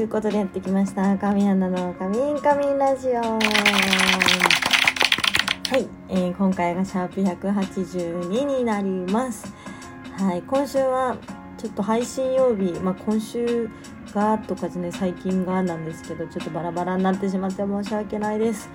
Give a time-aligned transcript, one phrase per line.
[0.00, 1.18] ということでやってきました。
[1.18, 3.12] 神アナの神インカミンラジオ。
[3.20, 3.38] は
[5.76, 9.52] い、えー、今回がシャープ182になります。
[10.16, 10.40] はい。
[10.40, 11.18] 今週は
[11.58, 13.68] ちょっと配信曜日まあ今週
[14.14, 18.70] がとかね最近がなんですけどちょっとバラバラになってしまって申し訳ないです。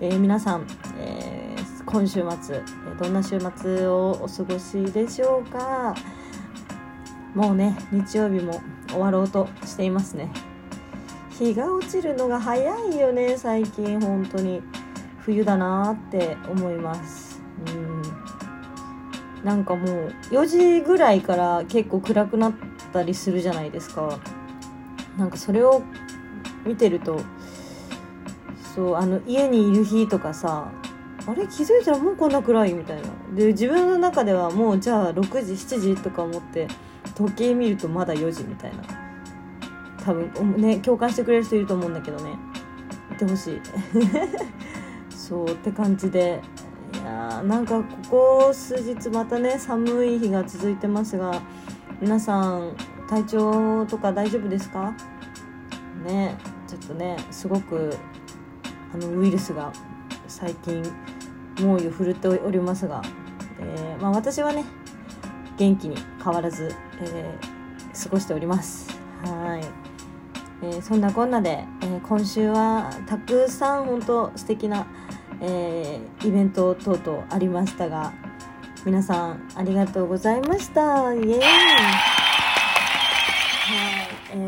[0.00, 0.66] えー、皆さん、
[1.00, 2.60] えー、今週末
[3.00, 5.96] どんな週末をお過ごしでしょうか。
[7.34, 10.30] もうね日曜日も終わろうとしていますね。
[11.38, 14.62] 日が落ちるのが早いよね最近本当に。
[15.20, 17.42] 冬だなって思います。
[17.66, 18.02] うん。
[19.44, 22.54] なんかもう4時ぐらいから結構暗くなっ
[22.94, 24.18] たりするじゃないですか。
[25.18, 25.82] なんかそれを
[26.64, 27.20] 見てると
[28.74, 30.72] そうあの家にいる日とかさ
[31.26, 31.46] あれ？
[31.46, 33.08] 気づいたらもうこんな暗いみたいな。
[33.36, 36.68] で自分の中ではもうじゃあ6時7時とか思って
[37.14, 39.07] 時計見るとまだ4時みたいな。
[40.08, 42.38] 多分ね共感してくれる人いると思うんだけどね。
[43.12, 43.60] いてほしい。
[45.14, 46.40] そうって感じで。
[46.94, 51.42] いやなんかここ数日またね寒い日が続いてますが
[52.00, 52.72] 皆さん
[53.06, 54.94] 体調とか大丈夫ですか？
[56.06, 57.94] ねちょっとねすごく
[58.94, 59.70] あのウイルスが
[60.26, 60.82] 最近
[61.60, 63.02] 猛威を振るっておりますが、
[63.60, 64.64] えー、まあ、私はね
[65.58, 68.88] 元気に変わらず、えー、過ごしております。
[69.24, 69.87] はい、
[70.62, 74.86] え、そんなこんなで、え今週はたくさん本当素敵な、
[75.40, 78.12] えイベント等々ありましたが
[78.84, 81.14] 皆さんありがとうございました。
[81.14, 81.40] イエーイ。
[81.40, 81.48] は
[84.34, 84.38] い、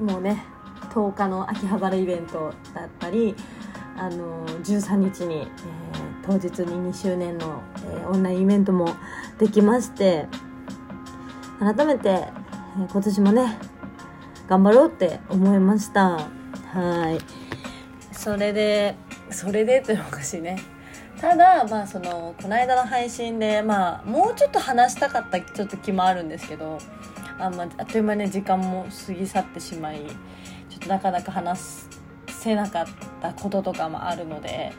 [0.00, 0.44] えもうね
[0.90, 3.34] 10日の秋葉原イベントだったり
[3.96, 5.48] あの13日に、えー、
[6.24, 8.94] 当日に2周年の、えー、オンラインイベントも
[9.38, 10.26] できまして
[11.58, 12.30] 改めて、え、
[12.76, 13.58] 今年もね
[14.48, 16.28] 頑張ろうって思いました。
[16.72, 18.14] はい。
[18.14, 18.96] それで
[19.30, 20.58] それでっておかしいね。
[21.20, 26.78] ただまあそのこの間の配信でまあもうちょっと話したかったちょっと気もあるんですけど
[27.38, 29.98] あ,、まあ、っという間に時間も過ぎ去ってしまい
[30.70, 31.60] ちょっとなかなか話
[32.28, 32.86] せなかっ
[33.20, 34.72] たこととかもあるので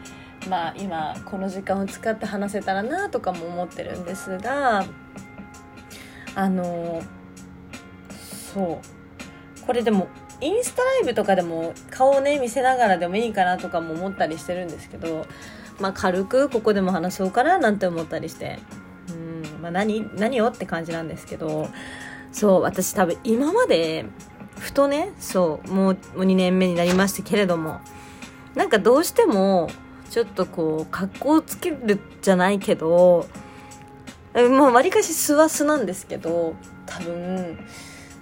[0.49, 4.85] まあ今この時間を使って話せたらなとかも思ってるんですが
[6.35, 7.03] あの
[8.53, 8.98] そう。
[9.69, 10.07] これでも
[10.41, 15.27] インスタライブとかでも顔をね見せながらでもいいかなとかも思ったりしてるんですけど
[15.79, 18.57] まあ軽くここでも話そうかななんて思ったりして。
[19.09, 21.69] うんまあ何何をって感じなんですけど
[22.31, 24.05] そう私多分今まで
[24.57, 27.79] ふとねそうもう2年目になりましたけれども
[28.55, 29.69] なんかどうしても
[30.09, 33.27] ちょっとこう格好つけるじゃないけど
[34.33, 36.55] まあわりかし素は素なんですけど
[36.87, 37.59] 多分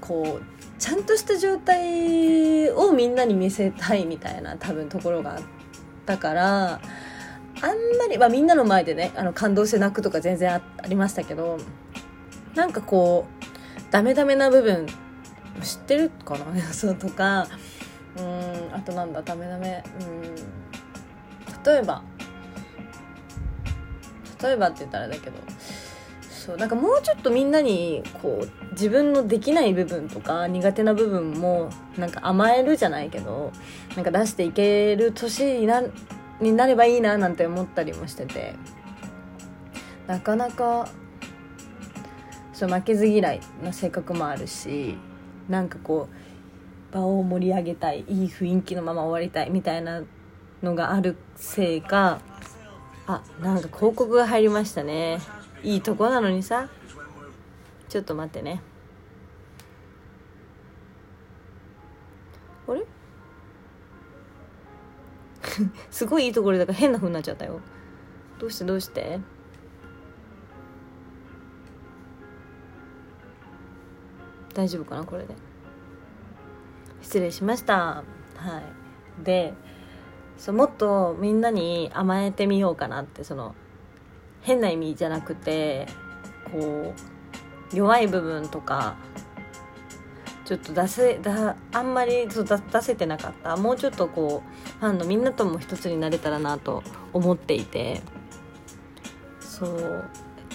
[0.01, 5.41] こうちゃんとした状態をみんなに見せたいみたいな多分ところがあっ
[6.05, 6.79] たからあん
[7.97, 11.57] まり、まあ、みんなの前でねあの感動して泣くとか全然ありましたけど
[12.55, 13.25] なんかこ
[13.79, 14.85] うダメダメな部分
[15.63, 16.61] 知ってるかな？
[16.73, 17.47] そうとか
[18.17, 20.35] うんあとなんだダメダメうん
[21.63, 22.01] 例えば
[24.41, 25.37] 例えばって言ったらだけど
[26.47, 33.51] そうなんかもうちょっとみんなにこう自分のできない部分とか苦手な部分もなんか甘えるじゃないけど
[33.95, 35.83] なんか出していける年にな
[36.39, 38.55] になればいいななんて思ったりもしてて。
[40.07, 40.87] なかなか
[42.53, 44.95] そう負けず嫌いな性格もあるし
[45.49, 46.07] なんかこ
[46.91, 50.01] う場を盛り上げたいいい雰囲気のまま終わりたいみたいな
[50.63, 52.21] のがあるせいか
[53.05, 55.19] あなんか広告が入りましたね。
[55.67, 56.69] いいとこなのにさ。
[57.89, 58.61] ちょっと待ってね。
[62.69, 62.85] あれ？
[65.91, 67.59] すごいいいところだから変な風になっちゃったよ。
[68.39, 69.19] どうしてどうして？
[74.53, 75.35] 大丈夫かなこれで？
[77.01, 77.75] 失礼しました。
[78.37, 78.61] は
[79.21, 79.23] い。
[79.25, 79.53] で
[80.37, 83.53] そうもっとみんなに甘えてみようかなってその
[84.47, 85.87] 変な意味じゃなくて
[86.53, 86.93] こ
[87.73, 88.95] う弱い部分とか
[90.45, 93.57] ちょっと出せだあんまりそう出せてなかった。
[93.57, 98.01] もうちょっとこうファンのみんなとも一つになれたらなと思っていて
[99.41, 100.05] そう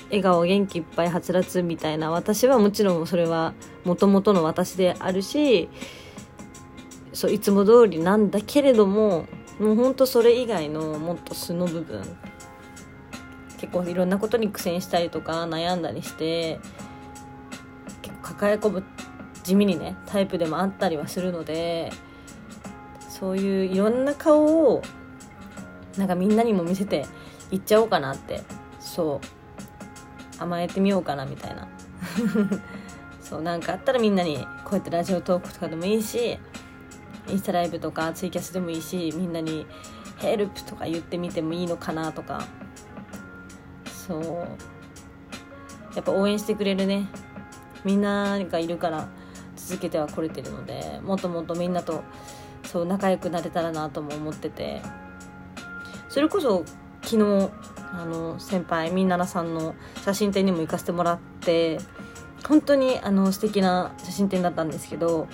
[0.07, 3.53] 笑顔元気いっぱいはつらつみたいな私はもちろんそれは
[3.85, 5.69] もともとの私であるし
[7.13, 9.27] そういつも通りなんだけれども
[9.61, 12.03] もうほんとそれ以外のもっと素の部分
[13.63, 16.59] 結構いろんなことに苦戦したりとか悩んだりして
[18.03, 18.85] 結構抱え込む
[19.45, 21.93] 地味にねタイプでもあったりはするので
[23.09, 24.83] そういういろんな顔を
[25.97, 27.07] なんかみんなにも見せて
[27.53, 28.43] いっちゃおうかなって
[28.81, 29.21] そ
[30.41, 31.69] う甘えてみようかなみたいな。
[33.23, 36.39] そうなんかあったらみんなにこうやってラジオトークとかでもいいし
[37.29, 39.65] インスタライブとかツイキャスでもいいしみんなに
[40.19, 42.45] 「ヘルプ」とか言ってみてもいいのかなとか。
[44.07, 44.23] そう。
[45.95, 47.09] やっぱ応援してくれるね。
[47.85, 49.09] みんながいるから
[49.57, 52.05] 続けてはこれてるのでもっともっとみんなと
[52.65, 54.83] そう仲良くなれたらなとも思ってて。
[56.13, 56.65] それこそ
[57.01, 57.51] 昨日
[57.95, 61.79] あの先輩みんならさんの写真展にも行かせてもらって
[62.47, 65.27] 本当にあの素敵な写真展だったんですけど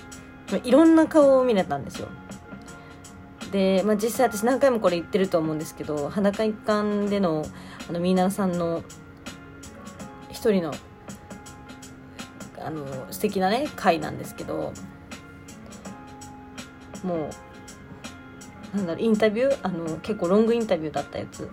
[0.63, 2.07] いろんな顔を見れたんですよ。
[3.51, 7.43] で、まあ、実際私何回もこれ言ってると思うんですけど裸一貫での
[7.89, 8.83] あのみなさんの
[10.29, 10.73] 一人の
[12.61, 14.73] あの素敵なね回なんですけど
[17.03, 17.29] も
[18.73, 19.57] うなんだろうインタビュー？
[19.63, 21.49] あの結構ロングインタビューだったやつ。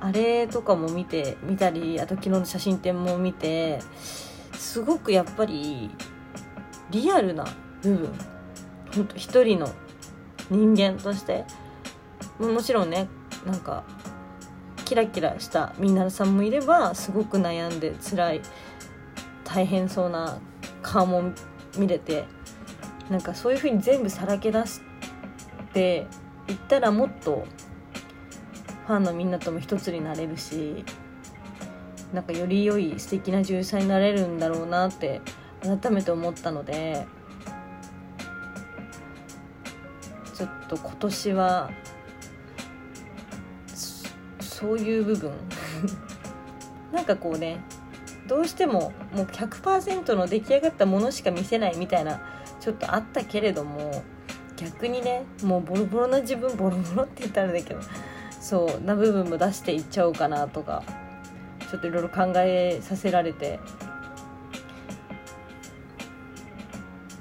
[0.00, 3.80] あれとかも見て見たりあと昨日の写真展も見て
[4.54, 5.90] すごくやっぱり
[6.90, 7.44] リアルな
[7.82, 8.12] 部分。
[8.94, 9.70] 本当一人の
[10.48, 11.44] 人間として。
[12.38, 13.06] もちろんね
[13.44, 13.84] なんか
[14.90, 18.40] キラキラしたみんなさんもいればすごく悩んで辛い
[19.44, 20.40] 大変そうな
[20.82, 21.30] 顔も
[21.78, 22.24] 見れて
[23.08, 24.80] なんかそういう風に全部さらけ出し
[25.72, 26.08] て
[26.48, 27.46] いったらもっと
[28.88, 30.84] ファンのみんなとも一つになれるし
[32.12, 35.20] なんかより良い素敵な女優さんになれるんだろうなって
[35.62, 37.06] 改めて思ったので
[40.34, 41.70] ちょっと今年は
[44.60, 45.32] そういう部分。
[46.92, 47.60] なんかこうね
[48.26, 52.20] どうしてももう100%の出来上がったものしか見せないみたいな
[52.58, 54.02] ちょっとあったけれども
[54.56, 57.80] 逆にねもうボロボロな自分ボロボロって言ったらだけど
[58.40, 60.82] そうな部分も出していっちゃおうかなとか
[61.70, 63.58] ちょっといろいろ考えさせられて。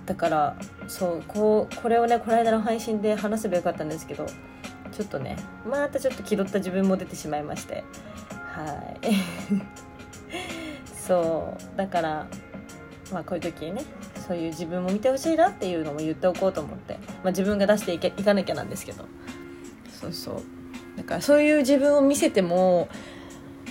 [0.06, 0.56] だから
[0.88, 4.26] そうこうこれをねこの間の配信で話せばよかったんですけど
[5.00, 7.86] ちょっとねまたちょっと気取った自分も出てしまいまして。
[8.34, 9.14] はい。
[11.08, 11.78] そう。
[11.78, 12.28] だから
[13.10, 13.86] まあこういう時にね
[14.28, 19.06] そういう自分も見てほしいなっていうのも言っておこうと思って、まあ、自分が出していけいかなきゃなんですけど。
[20.02, 20.42] そうそう。
[20.98, 22.90] だからそういう自分を見せても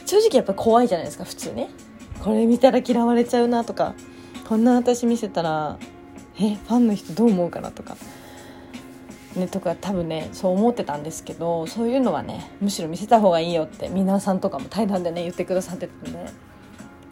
[0.07, 1.69] 正直やっぱ怖いじゃないですか普通ね。
[2.25, 3.95] これ見たら嫌われちゃうなとか
[4.49, 5.79] こんな私見せたら
[6.41, 7.99] えファンの人どう思うかなとか。
[9.39, 16.31] ねとか多分ねそう思ってたんですけどそういうのはねむしろ見せた方がいいよって皆さんとかも対談でね言ってくださってたんで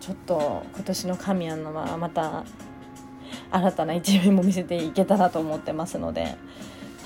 [0.00, 2.44] ちょっと今年の神谷のはまた
[3.50, 6.36] 新たな一面も見せていけたらと思ってますので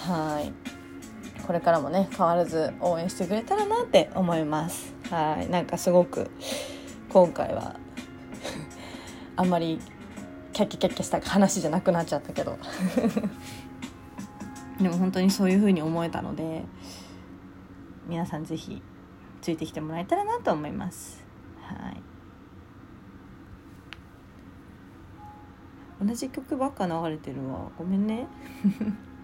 [0.00, 0.52] はい。
[1.46, 4.94] これからもね変わらず応援してくれたらなって思います。
[5.10, 5.50] はい。
[5.50, 6.30] なんかすごく
[7.08, 7.74] 今回は
[9.36, 9.80] あんまり
[10.52, 12.56] キャッキャキャッキャした話じゃなくなっちゃったけど。
[14.80, 16.64] でも本当にそういう風に思えたので
[18.08, 18.82] 皆さん是非
[19.42, 21.24] ついてきてもらえたらなと思います。
[21.60, 22.02] はい。
[26.04, 27.70] 同じ曲ばっか流れてるわ。
[27.78, 28.26] ごめんね。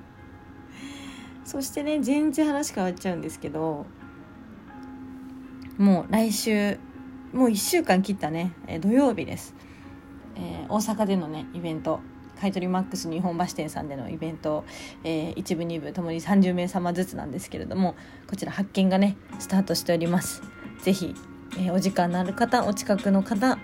[1.45, 3.87] そしてね全然話変わっちゃうんですけど
[5.79, 6.79] もう来週
[7.33, 9.55] もう1週間切ったね、え土曜日です、
[10.37, 12.01] えー、大阪でのねイベント。
[12.41, 14.65] 買取マックス日本橋店さんでのイベント、
[15.05, 17.95] えー、一部二部ともに30名様ずつなんですけれども
[18.29, 20.43] こちら発見がねスタートしております。
[20.83, 21.15] ぜひ、
[21.59, 23.59] えー、お時間のある方お近くの方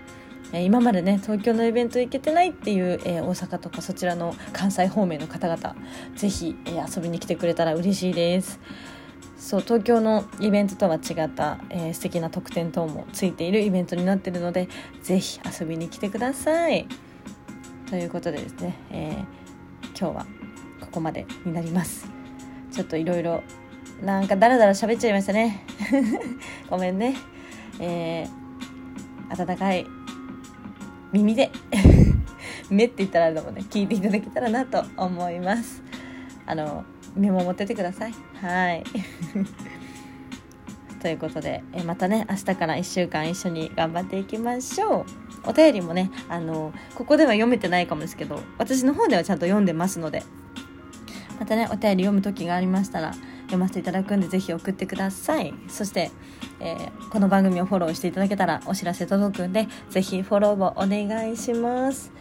[0.52, 5.74] え今までね東京のイベント行けてないっていう、えー、大阪とかそちらの関西方面の方々
[6.14, 8.60] ぜひ、えー、遊びに来てくれたら嬉しいです。
[9.38, 14.68] そう東京のイベントとは違った、えー、素敵な特典等もついているイベントになってるので
[15.02, 16.86] ぜひ遊びに来てください。
[17.92, 19.12] ということでですね、え
[19.88, 20.26] 今日は
[20.80, 22.06] ここまでになります。
[22.70, 23.42] ちょっといろいろ
[24.02, 25.66] なんかダラダラ喋っちゃいましたね。
[26.70, 27.14] ごめんね。
[27.80, 29.86] えー、温かい
[31.12, 31.50] 耳で
[32.70, 33.62] 目って言ったらあれだもね。
[33.68, 35.82] 聞いていただけたらなと思います。
[36.46, 36.84] あの
[37.14, 38.14] 見守っててください。
[38.40, 38.84] はい。
[41.02, 45.06] ということでえまたね明日から1週間一緒に頑張っていきましょう。
[45.44, 50.22] お便りもねあのここでは読めてないかもですけど私の方ではちゃんと読んでますので
[51.40, 53.14] またねお便り読む時がありましたら
[53.46, 55.52] 読ませていただくんでぜひ送ってください。
[55.68, 56.12] そして、
[56.60, 62.12] えー、この番組をフォローしていただけたらお知らせ届くんでぜひフォローをお願いします、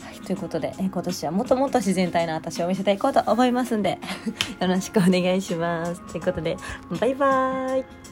[0.00, 3.98] はい、ということで、え今年はもっともっと自然体な私を見せていこうと思いますんで
[4.60, 6.00] よろしくお願いします。
[6.12, 6.56] ということで
[7.00, 8.07] バイバーイ。